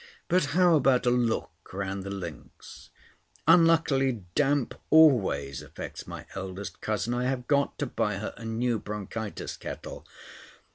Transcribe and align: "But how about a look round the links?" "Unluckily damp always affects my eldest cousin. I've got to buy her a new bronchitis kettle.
"But 0.29 0.45
how 0.57 0.77
about 0.77 1.05
a 1.05 1.11
look 1.11 1.51
round 1.71 2.01
the 2.01 2.09
links?" 2.09 2.89
"Unluckily 3.47 4.23
damp 4.33 4.73
always 4.89 5.61
affects 5.61 6.07
my 6.07 6.25
eldest 6.33 6.81
cousin. 6.81 7.13
I've 7.13 7.47
got 7.47 7.77
to 7.77 7.85
buy 7.85 8.15
her 8.15 8.33
a 8.35 8.43
new 8.43 8.79
bronchitis 8.79 9.55
kettle. 9.57 10.07